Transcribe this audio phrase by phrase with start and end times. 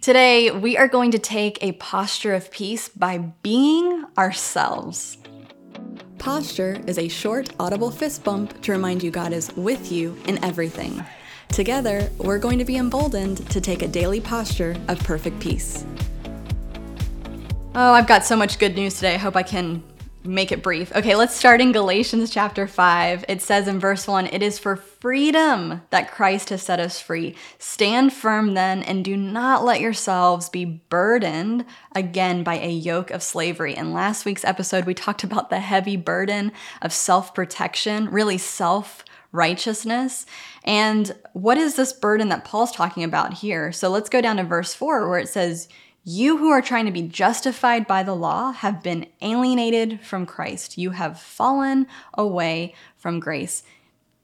[0.00, 5.18] Today, we are going to take a posture of peace by being ourselves.
[6.16, 10.42] Posture is a short, audible fist bump to remind you God is with you in
[10.42, 11.04] everything.
[11.48, 15.84] Together, we're going to be emboldened to take a daily posture of perfect peace.
[17.74, 19.16] Oh, I've got so much good news today.
[19.16, 19.82] I hope I can
[20.24, 20.96] make it brief.
[20.96, 23.26] Okay, let's start in Galatians chapter 5.
[23.28, 27.34] It says in verse 1 It is for freedom that Christ has set us free.
[27.58, 31.64] Stand firm then, and do not let yourselves be burdened
[31.94, 33.74] again by a yoke of slavery.
[33.74, 39.04] In last week's episode, we talked about the heavy burden of self protection, really self
[39.32, 40.26] righteousness.
[40.64, 43.72] And what is this burden that Paul's talking about here?
[43.72, 45.68] So let's go down to verse 4 where it says,
[46.02, 50.78] you who are trying to be justified by the law have been alienated from Christ.
[50.78, 53.62] You have fallen away from grace.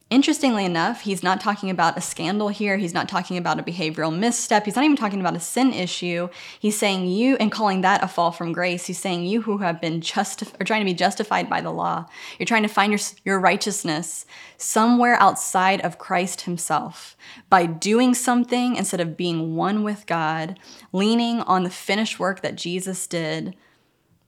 [0.09, 2.77] Interestingly enough, he's not talking about a scandal here.
[2.77, 4.64] He's not talking about a behavioral misstep.
[4.64, 6.28] He's not even talking about a sin issue.
[6.60, 8.87] He's saying you and calling that a fall from grace.
[8.87, 12.06] He's saying you who have been justified or trying to be justified by the law.
[12.39, 17.16] You're trying to find your, your righteousness somewhere outside of Christ himself
[17.50, 20.56] by doing something instead of being one with God,
[20.92, 23.56] leaning on the finished work that Jesus did.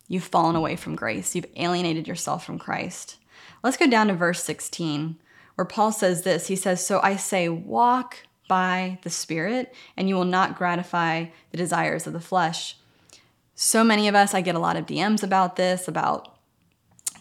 [0.08, 1.36] You've fallen away from grace.
[1.36, 3.19] You've alienated yourself from Christ.
[3.62, 5.19] Let's go down to verse 16
[5.59, 10.15] where Paul says this He says, So I say, walk by the Spirit, and you
[10.15, 12.77] will not gratify the desires of the flesh.
[13.56, 16.39] So many of us, I get a lot of DMs about this, about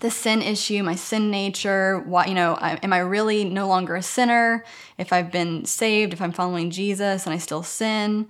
[0.02, 1.98] the sin issue, my sin nature.
[2.02, 4.64] What you know, am I really no longer a sinner?
[5.00, 8.28] If I've been saved, if I'm following Jesus and I still sin,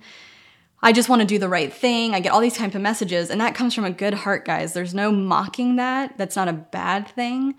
[0.80, 2.14] I just want to do the right thing.
[2.14, 4.72] I get all these types of messages, and that comes from a good heart, guys.
[4.72, 6.16] There's no mocking that.
[6.16, 7.56] That's not a bad thing.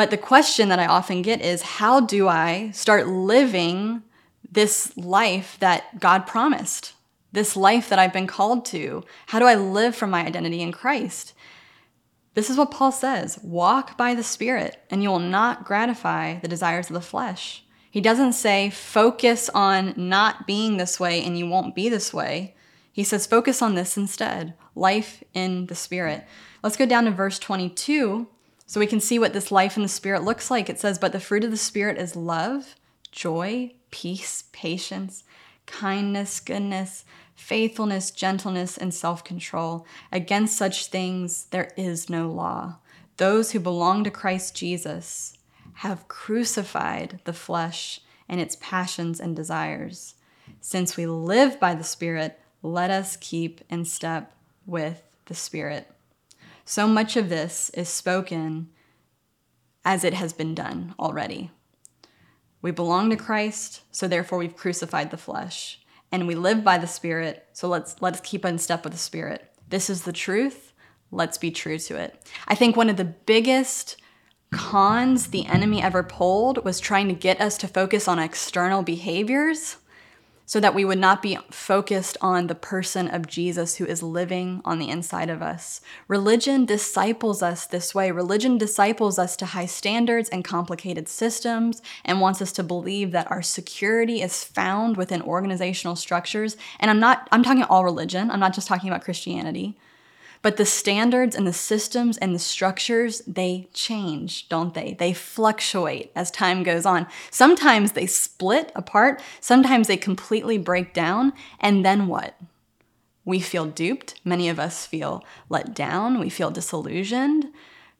[0.00, 4.02] But the question that I often get is how do I start living
[4.50, 6.94] this life that God promised?
[7.32, 9.04] This life that I've been called to?
[9.26, 11.34] How do I live from my identity in Christ?
[12.32, 16.48] This is what Paul says walk by the Spirit, and you will not gratify the
[16.48, 17.62] desires of the flesh.
[17.90, 22.54] He doesn't say focus on not being this way and you won't be this way.
[22.90, 26.24] He says focus on this instead life in the Spirit.
[26.62, 28.28] Let's go down to verse 22
[28.70, 30.70] so we can see what this life in the Spirit looks like.
[30.70, 32.76] It says, But the fruit of the Spirit is love,
[33.10, 35.24] joy, peace, patience,
[35.66, 37.04] kindness, goodness,
[37.34, 39.88] faithfulness, gentleness, and self control.
[40.12, 42.76] Against such things there is no law.
[43.16, 45.36] Those who belong to Christ Jesus
[45.78, 50.14] have crucified the flesh and its passions and desires.
[50.60, 54.32] Since we live by the Spirit, let us keep in step
[54.64, 55.88] with the Spirit.
[56.70, 58.68] So much of this is spoken
[59.84, 61.50] as it has been done already.
[62.62, 65.80] We belong to Christ, so therefore we've crucified the flesh.
[66.12, 69.52] And we live by the Spirit, so let's let's keep in step with the Spirit.
[69.68, 70.72] This is the truth.
[71.10, 72.24] Let's be true to it.
[72.46, 73.96] I think one of the biggest
[74.52, 79.78] cons the enemy ever pulled was trying to get us to focus on external behaviors
[80.50, 84.60] so that we would not be focused on the person of Jesus who is living
[84.64, 85.80] on the inside of us.
[86.08, 88.10] Religion disciples us this way.
[88.10, 93.30] Religion disciples us to high standards and complicated systems and wants us to believe that
[93.30, 96.56] our security is found within organizational structures.
[96.80, 98.28] And I'm not I'm talking all religion.
[98.28, 99.76] I'm not just talking about Christianity.
[100.42, 104.96] But the standards and the systems and the structures, they change, don't they?
[104.98, 107.06] They fluctuate as time goes on.
[107.30, 112.36] Sometimes they split apart, sometimes they completely break down, and then what?
[113.24, 114.18] We feel duped.
[114.24, 116.18] Many of us feel let down.
[116.18, 117.48] We feel disillusioned.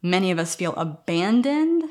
[0.02, 1.84] Many of us feel abandoned.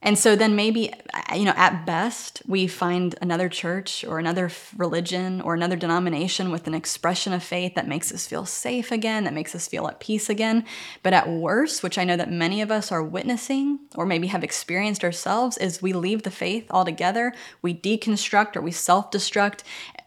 [0.00, 4.48] And so then maybe, uh, you know, at best, we find another church or another
[4.76, 9.24] religion or another denomination with an expression of faith that makes us feel safe again,
[9.24, 10.64] that makes us feel at peace again.
[11.02, 14.44] But at worst, which I know that many of us are witnessing or maybe have
[14.44, 19.62] experienced ourselves, is we leave the faith altogether, we deconstruct or we self destruct,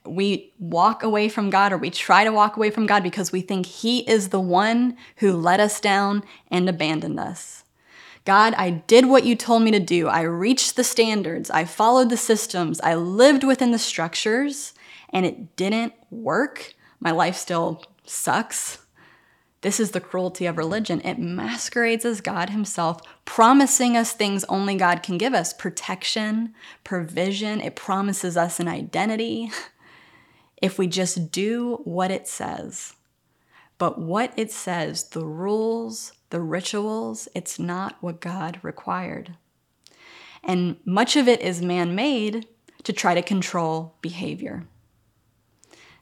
[0.05, 3.41] we walk away from God or we try to walk away from God because we
[3.41, 7.60] think He is the one who let us down and abandoned us.
[8.23, 10.07] God, I did what you told me to do.
[10.07, 11.49] I reached the standards.
[11.49, 12.79] I followed the systems.
[12.81, 14.73] I lived within the structures,
[15.09, 16.75] and it didn't work.
[16.99, 18.77] My life still sucks.
[19.61, 21.01] This is the cruelty of religion.
[21.01, 26.53] It masquerades as God Himself, promising us things only God can give us protection,
[26.83, 27.61] provision.
[27.61, 29.51] It promises us an identity
[30.61, 32.95] if we just do what it says.
[33.77, 39.35] But what it says, the rules, the rituals, it's not what God required.
[40.43, 42.47] And much of it is man made
[42.83, 44.65] to try to control behavior.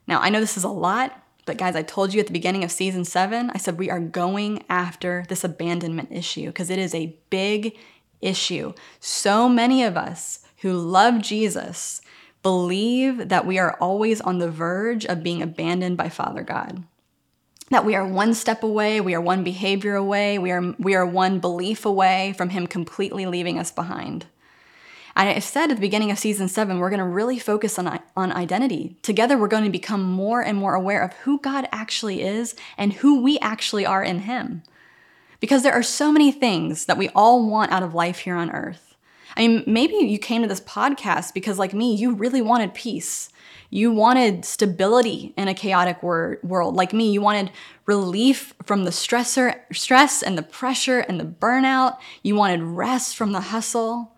[0.07, 2.63] Now, I know this is a lot, but guys, I told you at the beginning
[2.63, 6.95] of season seven, I said we are going after this abandonment issue because it is
[6.95, 7.75] a big
[8.21, 8.73] issue.
[8.99, 12.01] So many of us who love Jesus
[12.41, 16.83] believe that we are always on the verge of being abandoned by Father God.
[17.69, 21.05] That we are one step away, we are one behavior away, we are, we are
[21.05, 24.25] one belief away from Him completely leaving us behind.
[25.15, 27.99] And I said at the beginning of season seven, we're going to really focus on,
[28.15, 28.95] on identity.
[29.01, 32.93] Together, we're going to become more and more aware of who God actually is and
[32.93, 34.63] who we actually are in Him.
[35.39, 38.51] Because there are so many things that we all want out of life here on
[38.51, 38.95] earth.
[39.35, 43.29] I mean, maybe you came to this podcast because, like me, you really wanted peace.
[43.69, 46.75] You wanted stability in a chaotic wor- world.
[46.75, 47.51] Like me, you wanted
[47.85, 51.97] relief from the stressor, stress and the pressure and the burnout.
[52.23, 54.15] You wanted rest from the hustle.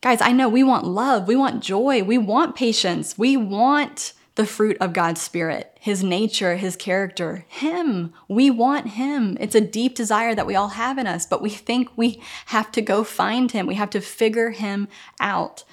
[0.00, 4.46] Guys, I know we want love, we want joy, we want patience, we want the
[4.46, 8.12] fruit of God's Spirit, His nature, His character, Him.
[8.28, 9.36] We want Him.
[9.40, 12.70] It's a deep desire that we all have in us, but we think we have
[12.72, 13.66] to go find Him.
[13.66, 14.88] We have to figure Him
[15.18, 15.64] out.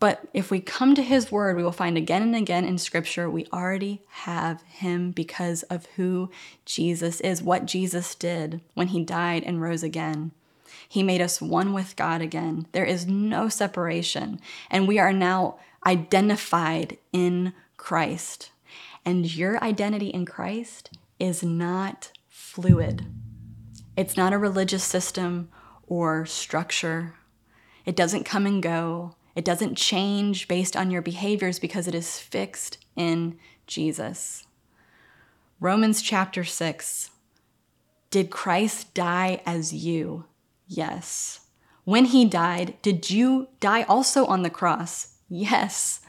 [0.00, 3.30] But if we come to His Word, we will find again and again in Scripture
[3.30, 6.30] we already have Him because of who
[6.64, 10.32] Jesus is, what Jesus did when He died and rose again.
[10.88, 12.66] He made us one with God again.
[12.72, 14.40] There is no separation.
[14.70, 18.50] And we are now identified in Christ.
[19.04, 23.06] And your identity in Christ is not fluid,
[23.96, 25.50] it's not a religious system
[25.86, 27.14] or structure.
[27.84, 29.14] It doesn't come and go.
[29.34, 34.44] It doesn't change based on your behaviors because it is fixed in Jesus.
[35.60, 37.10] Romans chapter 6
[38.10, 40.24] Did Christ die as you?
[40.66, 41.40] Yes.
[41.84, 45.14] When he died, did you die also on the cross?
[45.28, 46.00] Yes.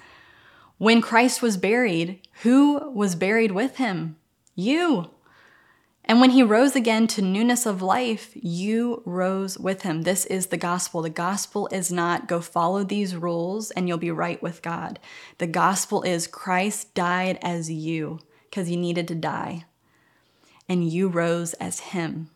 [0.78, 4.18] When Christ was buried, who was buried with him?
[4.56, 5.12] You.
[6.06, 10.02] And when he rose again to newness of life, you rose with him.
[10.02, 11.02] This is the gospel.
[11.02, 15.00] The gospel is not go follow these rules and you'll be right with God.
[15.38, 18.20] The gospel is Christ died as you
[18.52, 19.64] because he needed to die,
[20.68, 22.30] and you rose as him.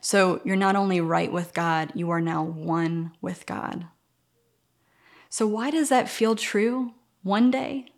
[0.00, 3.86] So you're not only right with God, you are now one with God.
[5.28, 7.92] So, why does that feel true one day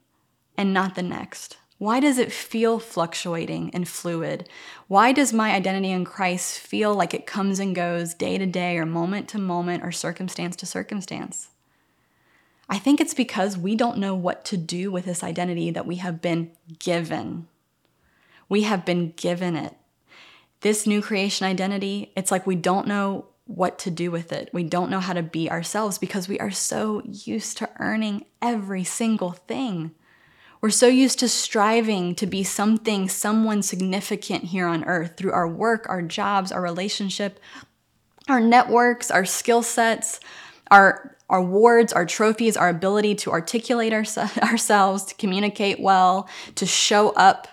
[0.57, 1.57] and not the next?
[1.83, 4.49] Why does it feel fluctuating and fluid?
[4.87, 8.79] Why does my identity in Christ feel like it comes and goes day to day
[8.79, 11.49] or moment to moment or circumstance to circumstance?
[12.69, 15.97] I think it's because we don't know what to do with this identity that we
[15.97, 17.49] have been given.
[18.49, 19.75] We have been given it
[20.63, 24.49] this new creation identity, it's like we don't know what to do with it.
[24.53, 28.85] We don't know how to be ourselves because we are so used to earning every
[28.85, 29.91] single thing.
[30.63, 35.49] We're so used to striving to be something, someone significant here on earth through our
[35.49, 37.41] work, our jobs, our relationship,
[38.29, 40.21] our networks, our skill sets,
[40.71, 44.05] our, our awards, our trophies, our ability to articulate our,
[44.43, 47.49] ourselves, to communicate well, to show up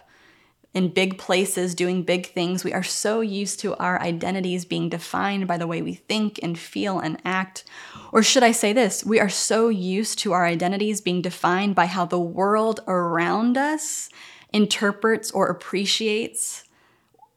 [0.74, 2.64] in big places doing big things.
[2.64, 6.58] We are so used to our identities being defined by the way we think and
[6.58, 7.64] feel and act.
[8.12, 9.04] Or should I say this?
[9.04, 14.10] We are so used to our identities being defined by how the world around us
[14.54, 16.66] interprets or appreciates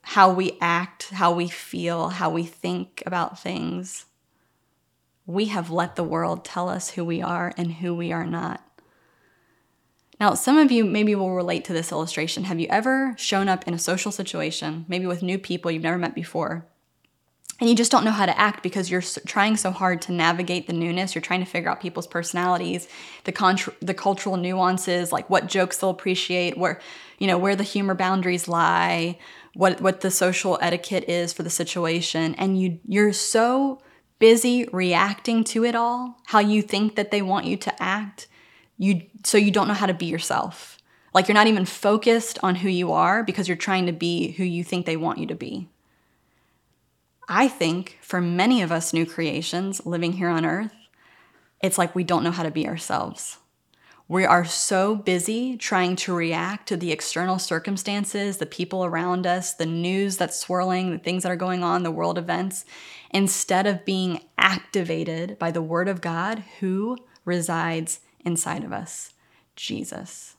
[0.02, 4.07] how we act, how we feel, how we think about things.
[5.26, 8.62] We have let the world tell us who we are and who we are not.
[10.23, 12.45] Now, some of you maybe will relate to this illustration.
[12.45, 15.99] Have you ever shown up in a social situation, maybe with new people you've never
[15.99, 16.64] met before,
[17.59, 20.69] and you just don't know how to act because you're trying so hard to navigate
[20.69, 21.17] the newness.
[21.17, 22.87] You're trying to figure out people's personalities,
[23.25, 26.81] the the cultural nuances, like what jokes they'll appreciate, where
[27.19, 29.19] you know where the humor boundaries lie,
[29.55, 33.81] what what the social etiquette is for the situation, and you you're so
[34.21, 38.29] busy reacting to it all, how you think that they want you to act,
[38.83, 40.77] you so you don't know how to be yourself.
[41.15, 44.45] Like you're not even focused on who you are because you're trying to be who
[44.45, 45.69] you think they want you to be.
[47.29, 50.75] I think for many of us new creations living here on earth,
[51.62, 53.39] it's like we don't know how to be ourselves.
[54.09, 59.55] We are so busy trying to react to the external circumstances, the people around us,
[59.55, 62.65] the news that's swirling, the things that are going on, the world events,
[63.11, 69.12] instead of being activated by the Word of God who resides inside of us
[69.57, 70.37] Jesus.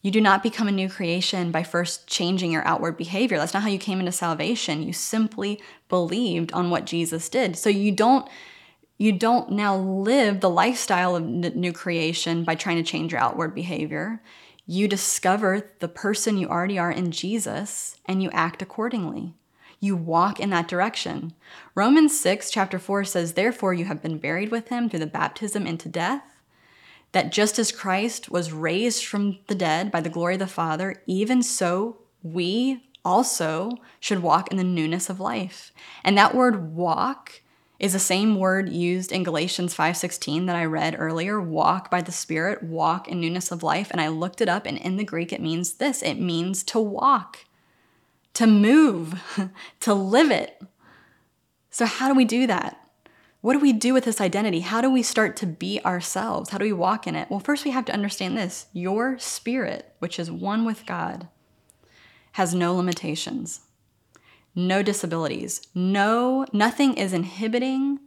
[0.00, 3.36] You do not become a new creation by first changing your outward behavior.
[3.36, 4.82] That's not how you came into salvation.
[4.82, 7.56] You simply believed on what Jesus did.
[7.56, 8.28] So you don't
[9.00, 13.54] you don't now live the lifestyle of new creation by trying to change your outward
[13.54, 14.20] behavior.
[14.66, 19.34] you discover the person you already are in Jesus and you act accordingly.
[19.80, 21.32] You walk in that direction.
[21.74, 25.66] Romans 6, chapter 4 says, Therefore, you have been buried with him through the baptism
[25.66, 26.37] into death,
[27.12, 31.02] that just as Christ was raised from the dead by the glory of the Father,
[31.06, 35.72] even so we also should walk in the newness of life.
[36.04, 37.40] And that word walk
[37.78, 42.12] is the same word used in Galatians 5:16 that I read earlier, walk by the
[42.12, 45.32] spirit, walk in newness of life, and I looked it up and in the Greek
[45.32, 47.44] it means this, it means to walk,
[48.34, 49.22] to move,
[49.80, 50.60] to live it.
[51.70, 52.87] So how do we do that?
[53.40, 54.60] What do we do with this identity?
[54.60, 56.50] How do we start to be ourselves?
[56.50, 57.30] How do we walk in it?
[57.30, 58.66] Well, first we have to understand this.
[58.72, 61.28] Your spirit, which is one with God,
[62.32, 63.60] has no limitations
[64.58, 65.62] no disabilities.
[65.74, 68.00] No, nothing is inhibiting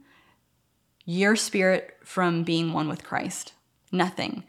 [1.04, 3.54] your spirit from being one with Christ.
[3.90, 4.44] Nothing.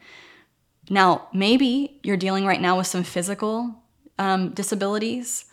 [0.90, 3.82] Now, maybe you're dealing right now with some physical
[4.18, 5.46] um, disabilities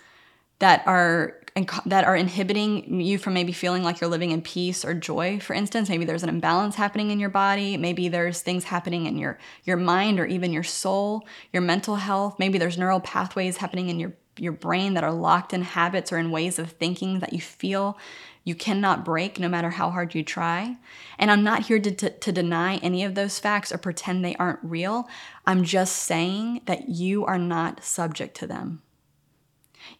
[0.59, 1.40] that are
[1.85, 5.53] that are inhibiting you from maybe feeling like you're living in peace or joy for
[5.53, 9.37] instance maybe there's an imbalance happening in your body maybe there's things happening in your
[9.65, 13.99] your mind or even your soul your mental health maybe there's neural pathways happening in
[13.99, 17.41] your your brain that are locked in habits or in ways of thinking that you
[17.41, 17.97] feel
[18.43, 20.77] you cannot break no matter how hard you try.
[21.19, 24.35] And I'm not here to, to, to, deny any of those facts or pretend they
[24.35, 25.07] aren't real.
[25.45, 28.81] I'm just saying that you are not subject to them.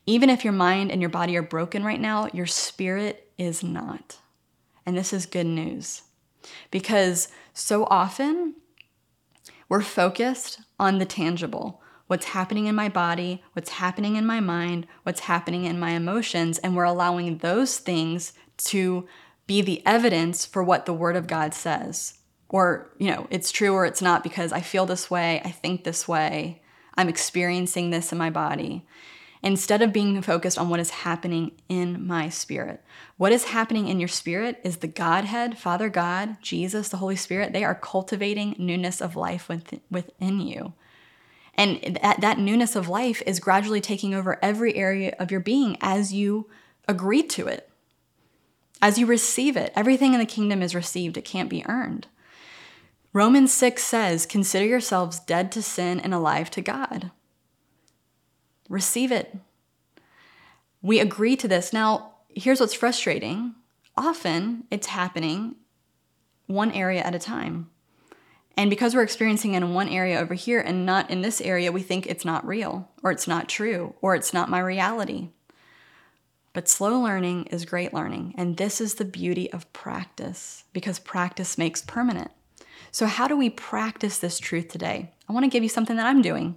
[0.06, 4.18] Even if your mind and your body are broken right now, your spirit is not.
[4.86, 6.04] And this is good news
[6.72, 8.56] because so often
[9.70, 14.86] we're focused on the tangible what's happening in my body, what's happening in my mind,
[15.04, 19.08] what's happening in my emotions, and we're allowing those things to
[19.48, 22.20] be the evidence for what the Word of God says.
[22.50, 25.86] Or, you know, it's true or it's not because I feel this way, I think
[25.86, 26.62] this way,
[26.96, 28.86] I'm experiencing this in my body.
[29.44, 32.84] Instead of being focused on what is happening in my spirit.
[33.18, 37.52] What is happening in your spirit is the Godhead, Father God, Jesus, the Holy Spirit,
[37.52, 39.50] they are cultivating newness of life
[39.90, 40.74] within you.
[41.56, 45.78] And that, that newness of life is gradually taking over every area of your being
[45.82, 46.50] as you
[46.88, 47.70] agree to it.
[48.82, 52.08] As you receive it, everything in the kingdom is received, it can't be earned.
[53.14, 57.12] Romans 6 says, Consider yourselves dead to sin and alive to God.
[58.72, 59.38] Receive it.
[60.82, 61.74] We agree to this.
[61.74, 63.54] Now, here's what's frustrating
[63.98, 65.56] often it's happening
[66.48, 67.70] one area at a time.
[68.56, 71.70] And because we're experiencing it in one area over here and not in this area,
[71.72, 75.32] we think it's not real, or it's not true, or it's not my reality.
[76.54, 78.36] But slow learning is great learning.
[78.38, 82.32] And this is the beauty of practice because practice makes permanent.
[82.90, 85.12] So, how do we practice this truth today?
[85.28, 86.56] I want to give you something that I'm doing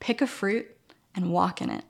[0.00, 0.73] pick a fruit
[1.14, 1.84] and walk in it.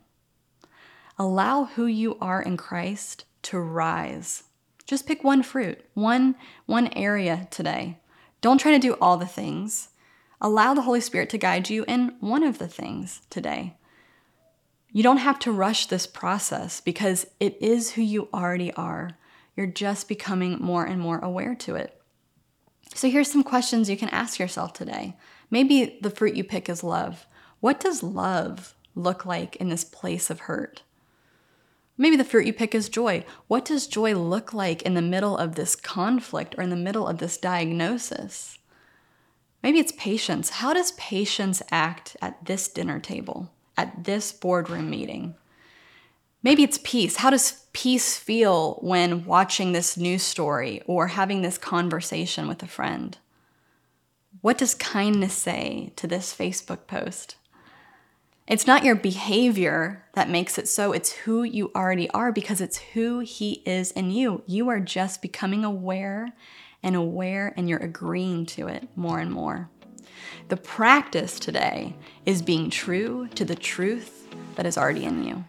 [1.17, 4.43] Allow who you are in Christ to rise.
[4.85, 7.97] Just pick one fruit, one, one area today
[8.45, 9.89] don't try to do all the things.
[10.39, 13.75] Allow the Holy Spirit to guide you in one of the things today.
[14.91, 19.17] You don't have to rush this process because it is who you already are.
[19.55, 21.99] You're just becoming more and more aware to it.
[22.93, 25.17] So here's some questions you can ask yourself today.
[25.49, 27.25] Maybe the fruit you pick is love.
[27.61, 30.81] What does love look like in this place of hurt?
[31.97, 33.23] Maybe the fruit you pick is joy.
[33.47, 37.07] What does joy look like in the middle of this conflict or in the middle
[37.07, 38.57] of this diagnosis?
[39.63, 40.49] Maybe it's patience.
[40.49, 45.35] How does patience act at this dinner table, at this boardroom meeting?
[46.43, 47.15] Maybe it's peace.
[47.15, 52.67] How does peace feel when watching this news story or having this conversation with a
[52.67, 53.17] friend?
[54.41, 57.37] What does kindness say to this Facebook post?
[58.47, 62.77] It's not your behavior that makes it so, it's who you already are because it's
[62.77, 64.43] who He is in you.
[64.45, 66.31] You are just becoming aware
[66.83, 69.71] and aware, and you're agreeing to it more and more.
[70.49, 71.95] The practice today
[72.27, 75.43] is being true to the truth that is already in you.